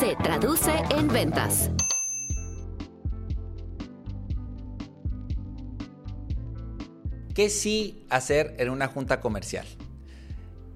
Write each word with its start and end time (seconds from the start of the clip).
se 0.00 0.16
traduce 0.16 0.72
en 0.96 1.08
ventas. 1.08 1.70
¿Qué 7.34 7.50
sí 7.50 8.06
hacer 8.08 8.54
en 8.58 8.70
una 8.70 8.86
junta 8.86 9.20
comercial? 9.20 9.66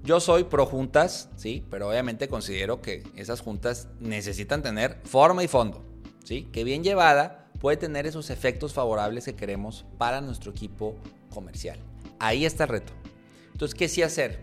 Yo 0.03 0.19
soy 0.19 0.43
pro 0.43 0.67
juntas, 0.67 1.31
sí, 1.37 1.65
pero 1.71 1.89
obviamente 1.89 2.27
considero 2.27 2.83
que 2.83 3.01
esas 3.15 3.41
juntas 3.41 3.87
necesitan 3.99 4.61
tener 4.61 5.01
forma 5.05 5.43
y 5.43 5.47
fondo, 5.47 5.83
sí, 6.23 6.43
que 6.53 6.63
bien 6.63 6.83
llevada 6.83 7.47
puede 7.59 7.77
tener 7.77 8.05
esos 8.05 8.29
efectos 8.29 8.73
favorables 8.73 9.25
que 9.25 9.35
queremos 9.35 9.87
para 9.97 10.21
nuestro 10.21 10.51
equipo 10.51 10.97
comercial. 11.33 11.79
Ahí 12.19 12.45
está 12.45 12.65
el 12.65 12.69
reto. 12.69 12.93
Entonces, 13.53 13.73
¿qué 13.73 13.89
sí 13.89 14.03
hacer? 14.03 14.39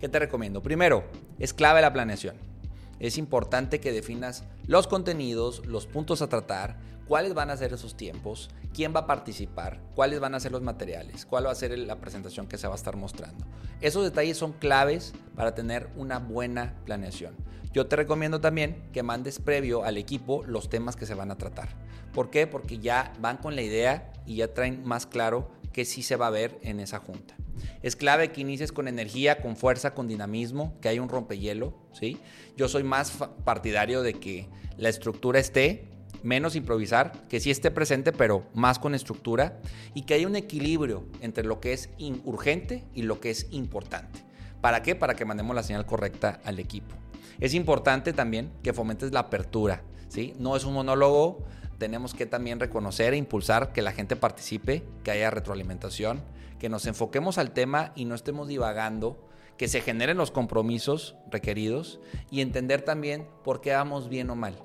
¿Qué 0.00 0.08
te 0.08 0.18
recomiendo? 0.18 0.60
Primero, 0.60 1.04
es 1.38 1.54
clave 1.54 1.80
la 1.82 1.92
planeación. 1.92 2.53
Es 3.00 3.18
importante 3.18 3.80
que 3.80 3.92
definas 3.92 4.44
los 4.66 4.86
contenidos, 4.86 5.66
los 5.66 5.86
puntos 5.86 6.22
a 6.22 6.28
tratar, 6.28 6.78
cuáles 7.06 7.34
van 7.34 7.50
a 7.50 7.56
ser 7.56 7.72
esos 7.72 7.96
tiempos, 7.96 8.50
quién 8.72 8.94
va 8.94 9.00
a 9.00 9.06
participar, 9.06 9.80
cuáles 9.94 10.20
van 10.20 10.34
a 10.34 10.40
ser 10.40 10.52
los 10.52 10.62
materiales, 10.62 11.26
cuál 11.26 11.46
va 11.46 11.50
a 11.50 11.54
ser 11.54 11.78
la 11.78 12.00
presentación 12.00 12.46
que 12.46 12.58
se 12.58 12.66
va 12.66 12.74
a 12.74 12.76
estar 12.76 12.96
mostrando. 12.96 13.44
Esos 13.80 14.04
detalles 14.04 14.38
son 14.38 14.52
claves 14.52 15.12
para 15.34 15.54
tener 15.54 15.90
una 15.96 16.18
buena 16.18 16.74
planeación. 16.84 17.34
Yo 17.72 17.86
te 17.86 17.96
recomiendo 17.96 18.40
también 18.40 18.88
que 18.92 19.02
mandes 19.02 19.40
previo 19.40 19.84
al 19.84 19.98
equipo 19.98 20.44
los 20.46 20.68
temas 20.68 20.96
que 20.96 21.06
se 21.06 21.14
van 21.14 21.30
a 21.30 21.38
tratar. 21.38 21.70
¿Por 22.12 22.30
qué? 22.30 22.46
Porque 22.46 22.78
ya 22.78 23.12
van 23.20 23.38
con 23.38 23.56
la 23.56 23.62
idea 23.62 24.12
y 24.26 24.36
ya 24.36 24.54
traen 24.54 24.84
más 24.84 25.06
claro 25.06 25.50
qué 25.72 25.84
sí 25.84 26.02
se 26.04 26.16
va 26.16 26.28
a 26.28 26.30
ver 26.30 26.58
en 26.62 26.78
esa 26.78 27.00
junta. 27.00 27.34
Es 27.84 27.96
clave 27.96 28.32
que 28.32 28.40
inicies 28.40 28.72
con 28.72 28.88
energía, 28.88 29.42
con 29.42 29.56
fuerza, 29.56 29.92
con 29.92 30.08
dinamismo, 30.08 30.74
que 30.80 30.88
haya 30.88 31.02
un 31.02 31.10
rompehielo, 31.10 31.74
¿sí? 31.92 32.16
Yo 32.56 32.66
soy 32.66 32.82
más 32.82 33.10
partidario 33.44 34.00
de 34.00 34.14
que 34.14 34.48
la 34.78 34.88
estructura 34.88 35.38
esté, 35.38 35.84
menos 36.22 36.56
improvisar, 36.56 37.12
que 37.28 37.40
sí 37.40 37.50
esté 37.50 37.70
presente, 37.70 38.12
pero 38.12 38.46
más 38.54 38.78
con 38.78 38.94
estructura, 38.94 39.60
y 39.92 40.06
que 40.06 40.14
haya 40.14 40.26
un 40.26 40.34
equilibrio 40.34 41.04
entre 41.20 41.44
lo 41.44 41.60
que 41.60 41.74
es 41.74 41.90
urgente 42.24 42.84
y 42.94 43.02
lo 43.02 43.20
que 43.20 43.28
es 43.28 43.48
importante. 43.50 44.24
¿Para 44.62 44.82
qué? 44.82 44.94
Para 44.94 45.12
que 45.12 45.26
mandemos 45.26 45.54
la 45.54 45.62
señal 45.62 45.84
correcta 45.84 46.40
al 46.42 46.60
equipo. 46.60 46.96
Es 47.38 47.52
importante 47.52 48.14
también 48.14 48.50
que 48.62 48.72
fomentes 48.72 49.12
la 49.12 49.20
apertura, 49.20 49.82
¿sí? 50.08 50.32
No 50.38 50.56
es 50.56 50.64
un 50.64 50.72
monólogo, 50.72 51.44
tenemos 51.76 52.14
que 52.14 52.24
también 52.24 52.60
reconocer 52.60 53.12
e 53.12 53.18
impulsar 53.18 53.74
que 53.74 53.82
la 53.82 53.92
gente 53.92 54.16
participe, 54.16 54.84
que 55.02 55.10
haya 55.10 55.28
retroalimentación, 55.28 56.22
que 56.58 56.68
nos 56.68 56.86
enfoquemos 56.86 57.38
al 57.38 57.52
tema 57.52 57.92
y 57.94 58.04
no 58.04 58.14
estemos 58.14 58.48
divagando, 58.48 59.28
que 59.56 59.68
se 59.68 59.80
generen 59.80 60.16
los 60.16 60.30
compromisos 60.30 61.16
requeridos 61.30 62.00
y 62.30 62.40
entender 62.40 62.82
también 62.82 63.28
por 63.44 63.60
qué 63.60 63.72
vamos 63.72 64.08
bien 64.08 64.30
o 64.30 64.34
mal. 64.34 64.56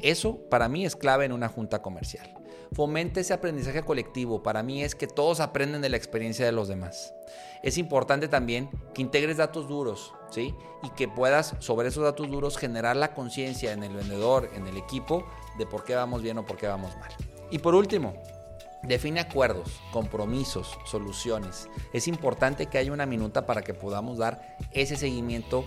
Eso 0.00 0.38
para 0.48 0.68
mí 0.68 0.84
es 0.86 0.96
clave 0.96 1.24
en 1.24 1.32
una 1.32 1.48
junta 1.48 1.82
comercial. 1.82 2.34
Fomente 2.72 3.20
ese 3.20 3.32
aprendizaje 3.32 3.82
colectivo. 3.82 4.42
Para 4.42 4.62
mí 4.62 4.82
es 4.82 4.94
que 4.94 5.06
todos 5.06 5.40
aprenden 5.40 5.80
de 5.80 5.88
la 5.88 5.96
experiencia 5.96 6.44
de 6.44 6.52
los 6.52 6.68
demás. 6.68 7.14
Es 7.62 7.78
importante 7.78 8.28
también 8.28 8.68
que 8.94 9.02
integres 9.02 9.38
datos 9.38 9.68
duros, 9.68 10.14
¿sí? 10.30 10.54
Y 10.82 10.90
que 10.90 11.08
puedas 11.08 11.56
sobre 11.60 11.88
esos 11.88 12.04
datos 12.04 12.30
duros 12.30 12.58
generar 12.58 12.96
la 12.96 13.14
conciencia 13.14 13.72
en 13.72 13.82
el 13.82 13.94
vendedor, 13.94 14.50
en 14.54 14.66
el 14.66 14.76
equipo, 14.76 15.26
de 15.58 15.66
por 15.66 15.84
qué 15.84 15.94
vamos 15.94 16.22
bien 16.22 16.38
o 16.38 16.44
por 16.44 16.56
qué 16.56 16.68
vamos 16.68 16.96
mal. 16.98 17.10
Y 17.50 17.58
por 17.58 17.74
último, 17.74 18.14
Define 18.82 19.20
acuerdos, 19.20 19.80
compromisos, 19.92 20.78
soluciones. 20.84 21.68
Es 21.92 22.08
importante 22.08 22.66
que 22.66 22.78
haya 22.78 22.92
una 22.92 23.06
minuta 23.06 23.44
para 23.44 23.62
que 23.62 23.74
podamos 23.74 24.18
dar 24.18 24.56
ese 24.72 24.96
seguimiento 24.96 25.64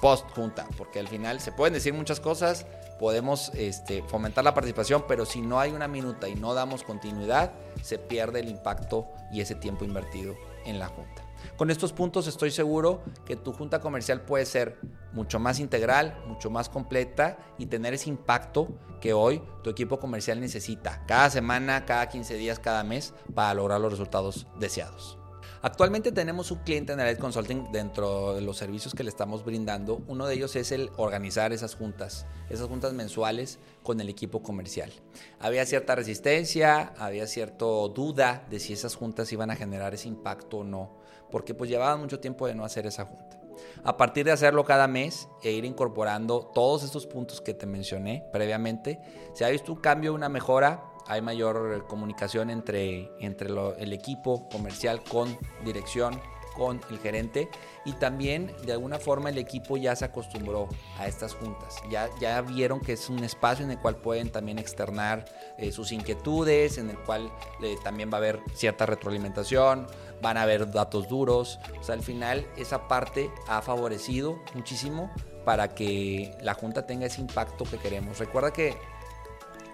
post 0.00 0.30
junta, 0.30 0.66
porque 0.76 1.00
al 1.00 1.08
final 1.08 1.40
se 1.40 1.52
pueden 1.52 1.74
decir 1.74 1.94
muchas 1.94 2.20
cosas, 2.20 2.66
podemos 2.98 3.50
este, 3.54 4.02
fomentar 4.02 4.44
la 4.44 4.54
participación, 4.54 5.04
pero 5.08 5.24
si 5.24 5.40
no 5.40 5.58
hay 5.58 5.72
una 5.72 5.88
minuta 5.88 6.28
y 6.28 6.34
no 6.34 6.54
damos 6.54 6.82
continuidad, 6.82 7.52
se 7.82 7.98
pierde 7.98 8.40
el 8.40 8.48
impacto 8.48 9.08
y 9.32 9.40
ese 9.40 9.54
tiempo 9.54 9.84
invertido 9.84 10.36
en 10.64 10.78
la 10.78 10.88
junta. 10.88 11.25
Con 11.56 11.70
estos 11.70 11.92
puntos 11.92 12.26
estoy 12.26 12.50
seguro 12.50 13.02
que 13.24 13.36
tu 13.36 13.52
junta 13.52 13.80
comercial 13.80 14.22
puede 14.22 14.46
ser 14.46 14.78
mucho 15.12 15.38
más 15.38 15.60
integral, 15.60 16.16
mucho 16.26 16.50
más 16.50 16.68
completa 16.68 17.38
y 17.58 17.66
tener 17.66 17.94
ese 17.94 18.10
impacto 18.10 18.68
que 19.00 19.12
hoy 19.12 19.42
tu 19.62 19.70
equipo 19.70 19.98
comercial 19.98 20.40
necesita 20.40 21.04
cada 21.06 21.30
semana, 21.30 21.84
cada 21.84 22.08
15 22.08 22.34
días, 22.34 22.58
cada 22.58 22.84
mes 22.84 23.14
para 23.34 23.54
lograr 23.54 23.80
los 23.80 23.90
resultados 23.92 24.46
deseados. 24.58 25.18
Actualmente 25.62 26.12
tenemos 26.12 26.50
un 26.50 26.58
cliente 26.58 26.92
en 26.92 27.00
Elite 27.00 27.20
Consulting 27.20 27.72
dentro 27.72 28.34
de 28.34 28.40
los 28.40 28.56
servicios 28.56 28.94
que 28.94 29.02
le 29.02 29.08
estamos 29.08 29.44
brindando. 29.44 30.02
Uno 30.06 30.26
de 30.26 30.34
ellos 30.34 30.54
es 30.54 30.70
el 30.70 30.90
organizar 30.96 31.52
esas 31.52 31.74
juntas, 31.74 32.26
esas 32.50 32.68
juntas 32.68 32.92
mensuales 32.92 33.58
con 33.82 34.00
el 34.00 34.08
equipo 34.08 34.42
comercial. 34.42 34.92
Había 35.40 35.66
cierta 35.66 35.94
resistencia, 35.94 36.94
había 36.98 37.26
cierta 37.26 37.64
duda 37.64 38.46
de 38.50 38.60
si 38.60 38.74
esas 38.74 38.94
juntas 38.94 39.32
iban 39.32 39.50
a 39.50 39.56
generar 39.56 39.94
ese 39.94 40.08
impacto 40.08 40.58
o 40.58 40.64
no, 40.64 40.98
porque 41.30 41.54
pues 41.54 41.70
llevaban 41.70 42.00
mucho 42.00 42.20
tiempo 42.20 42.46
de 42.46 42.54
no 42.54 42.64
hacer 42.64 42.86
esa 42.86 43.04
junta. 43.04 43.38
A 43.84 43.96
partir 43.96 44.26
de 44.26 44.32
hacerlo 44.32 44.64
cada 44.64 44.86
mes 44.86 45.28
e 45.42 45.52
ir 45.52 45.64
incorporando 45.64 46.50
todos 46.54 46.82
estos 46.82 47.06
puntos 47.06 47.40
que 47.40 47.54
te 47.54 47.66
mencioné 47.66 48.26
previamente, 48.32 49.00
se 49.32 49.44
ha 49.44 49.48
visto 49.48 49.72
un 49.72 49.80
cambio, 49.80 50.14
una 50.14 50.28
mejora 50.28 50.82
hay 51.08 51.22
mayor 51.22 51.86
comunicación 51.86 52.50
entre, 52.50 53.10
entre 53.20 53.48
el 53.78 53.92
equipo 53.92 54.48
comercial 54.48 55.02
con 55.04 55.38
dirección, 55.64 56.20
con 56.56 56.80
el 56.90 56.98
gerente 56.98 57.48
y 57.84 57.92
también 57.92 58.52
de 58.64 58.72
alguna 58.72 58.98
forma 58.98 59.30
el 59.30 59.38
equipo 59.38 59.76
ya 59.76 59.94
se 59.94 60.04
acostumbró 60.04 60.68
a 60.98 61.06
estas 61.06 61.34
juntas. 61.34 61.76
Ya, 61.90 62.08
ya 62.20 62.40
vieron 62.40 62.80
que 62.80 62.94
es 62.94 63.08
un 63.08 63.22
espacio 63.22 63.64
en 63.64 63.70
el 63.70 63.78
cual 63.78 63.96
pueden 63.96 64.30
también 64.30 64.58
externar 64.58 65.24
eh, 65.58 65.70
sus 65.72 65.92
inquietudes, 65.92 66.78
en 66.78 66.90
el 66.90 66.98
cual 66.98 67.30
eh, 67.62 67.76
también 67.84 68.10
va 68.10 68.14
a 68.14 68.18
haber 68.18 68.40
cierta 68.54 68.86
retroalimentación, 68.86 69.86
van 70.22 70.36
a 70.36 70.42
haber 70.42 70.70
datos 70.70 71.08
duros. 71.08 71.58
O 71.80 71.82
sea, 71.82 71.94
al 71.94 72.02
final 72.02 72.46
esa 72.56 72.88
parte 72.88 73.30
ha 73.48 73.62
favorecido 73.62 74.40
muchísimo 74.54 75.10
para 75.44 75.74
que 75.74 76.36
la 76.40 76.54
junta 76.54 76.86
tenga 76.86 77.06
ese 77.06 77.20
impacto 77.20 77.64
que 77.64 77.78
queremos. 77.78 78.18
Recuerda 78.18 78.52
que 78.52 78.76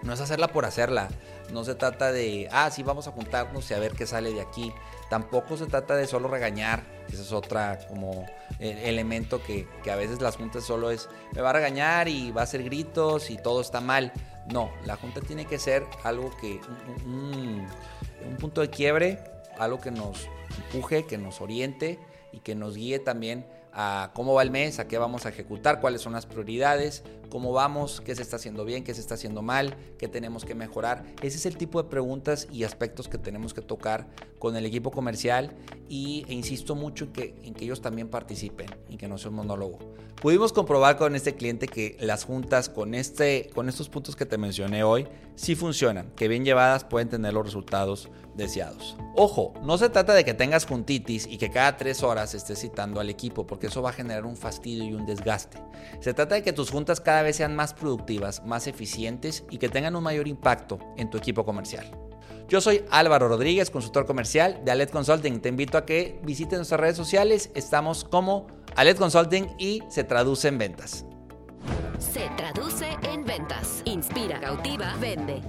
no 0.03 0.13
es 0.13 0.19
hacerla 0.19 0.49
por 0.49 0.65
hacerla. 0.65 1.09
No 1.51 1.63
se 1.63 1.75
trata 1.75 2.11
de, 2.11 2.47
ah, 2.51 2.71
sí, 2.71 2.83
vamos 2.83 3.07
a 3.07 3.11
juntarnos 3.11 3.69
y 3.69 3.73
a 3.73 3.79
ver 3.79 3.93
qué 3.93 4.05
sale 4.05 4.33
de 4.33 4.41
aquí. 4.41 4.73
Tampoco 5.09 5.57
se 5.57 5.65
trata 5.65 5.95
de 5.95 6.07
solo 6.07 6.27
regañar. 6.27 6.83
Ese 7.07 7.21
es 7.21 7.31
otra 7.31 7.79
como 7.87 8.25
eh, 8.59 8.83
elemento 8.85 9.41
que, 9.43 9.67
a 9.91 9.95
veces 9.95 10.21
las 10.21 10.37
juntas 10.37 10.63
solo 10.63 10.89
es, 10.89 11.09
me 11.33 11.41
va 11.41 11.51
a 11.51 11.53
regañar 11.53 12.07
y 12.07 12.31
va 12.31 12.41
a 12.41 12.43
hacer 12.45 12.63
gritos 12.63 13.29
y 13.29 13.37
todo 13.37 13.61
está 13.61 13.81
mal. 13.81 14.13
No, 14.51 14.71
la 14.85 14.95
junta 14.95 15.21
tiene 15.21 15.45
que 15.45 15.59
ser 15.59 15.85
algo 16.03 16.35
que, 16.37 16.59
un, 17.05 17.67
un 18.27 18.37
punto 18.37 18.61
de 18.61 18.69
quiebre, 18.69 19.19
algo 19.57 19.79
que 19.79 19.91
nos 19.91 20.27
empuje, 20.57 21.05
que 21.05 21.17
nos 21.17 21.41
oriente 21.41 21.99
y 22.31 22.39
que 22.39 22.55
nos 22.55 22.75
guíe 22.75 22.99
también 22.99 23.45
a 23.73 24.11
cómo 24.13 24.33
va 24.33 24.43
el 24.43 24.51
mes, 24.51 24.79
a 24.79 24.87
qué 24.87 24.97
vamos 24.97 25.25
a 25.25 25.29
ejecutar, 25.29 25.81
cuáles 25.81 26.01
son 26.01 26.13
las 26.13 26.25
prioridades, 26.25 27.03
cómo 27.29 27.51
vamos, 27.51 28.01
qué 28.01 28.15
se 28.15 28.21
está 28.21 28.35
haciendo 28.35 28.63
bien, 28.63 28.83
qué 28.83 28.93
se 28.93 29.01
está 29.01 29.15
haciendo 29.15 29.41
mal, 29.41 29.75
qué 29.97 30.07
tenemos 30.07 30.45
que 30.45 30.53
mejorar. 30.53 31.03
Ese 31.23 31.37
es 31.37 31.45
el 31.47 31.57
tipo 31.57 31.81
de 31.81 31.89
preguntas 31.89 32.47
y 32.51 32.63
aspectos 32.63 33.07
que 33.07 33.17
tenemos 33.17 33.53
que 33.53 33.61
tocar 33.61 34.07
con 34.37 34.55
el 34.55 34.65
equipo 34.65 34.91
comercial 34.91 35.51
y, 35.93 36.25
e 36.27 36.33
insisto 36.33 36.73
mucho 36.73 37.05
en 37.05 37.11
que, 37.11 37.35
en 37.43 37.53
que 37.53 37.65
ellos 37.65 37.79
también 37.79 38.07
participen 38.07 38.65
y 38.89 38.97
que 38.97 39.07
no 39.07 39.19
sea 39.19 39.29
un 39.29 39.35
monólogo. 39.35 39.77
Pudimos 40.19 40.51
comprobar 40.51 40.97
con 40.97 41.15
este 41.15 41.35
cliente 41.35 41.67
que 41.67 41.97
las 41.99 42.23
juntas 42.23 42.67
con, 42.67 42.95
este, 42.95 43.51
con 43.53 43.69
estos 43.69 43.89
puntos 43.89 44.15
que 44.15 44.25
te 44.25 44.39
mencioné 44.39 44.83
hoy 44.83 45.07
sí 45.35 45.53
funcionan, 45.53 46.09
que 46.15 46.27
bien 46.27 46.45
llevadas 46.45 46.83
pueden 46.83 47.09
tener 47.09 47.35
los 47.35 47.45
resultados 47.45 48.09
deseados. 48.35 48.97
Ojo, 49.15 49.53
no 49.61 49.77
se 49.77 49.89
trata 49.89 50.15
de 50.15 50.25
que 50.25 50.33
tengas 50.33 50.65
juntitis 50.65 51.27
y 51.27 51.37
que 51.37 51.51
cada 51.51 51.77
tres 51.77 52.01
horas 52.01 52.33
estés 52.33 52.59
citando 52.59 52.99
al 52.99 53.11
equipo, 53.11 53.45
porque 53.45 53.67
eso 53.67 53.83
va 53.83 53.91
a 53.91 53.93
generar 53.93 54.25
un 54.25 54.35
fastidio 54.35 54.85
y 54.85 54.93
un 54.93 55.05
desgaste. 55.05 55.59
Se 55.99 56.15
trata 56.15 56.33
de 56.33 56.41
que 56.41 56.53
tus 56.53 56.71
juntas 56.71 57.01
cada 57.01 57.21
vez 57.21 57.35
sean 57.35 57.55
más 57.55 57.75
productivas, 57.75 58.43
más 58.43 58.65
eficientes 58.65 59.43
y 59.51 59.59
que 59.59 59.69
tengan 59.69 59.95
un 59.95 60.03
mayor 60.03 60.27
impacto 60.27 60.79
en 60.97 61.11
tu 61.11 61.19
equipo 61.19 61.45
comercial. 61.45 61.85
Yo 62.49 62.61
soy 62.61 62.83
Álvaro 62.91 63.27
Rodríguez, 63.27 63.69
consultor 63.69 64.05
comercial 64.05 64.61
de 64.63 64.71
Alet 64.71 64.91
Consulting. 64.91 65.39
Te 65.39 65.49
invito 65.49 65.77
a 65.77 65.85
que 65.85 66.19
visites 66.23 66.59
nuestras 66.59 66.79
redes 66.79 66.97
sociales. 66.97 67.49
Estamos 67.55 68.03
como 68.03 68.47
Alet 68.75 68.97
Consulting 68.97 69.47
y 69.57 69.81
se 69.89 70.03
traduce 70.03 70.49
en 70.49 70.57
ventas. 70.57 71.05
Se 71.97 72.29
traduce 72.35 72.97
en 73.03 73.23
ventas. 73.23 73.81
Inspira, 73.85 74.39
cautiva, 74.39 74.93
vende. 74.99 75.41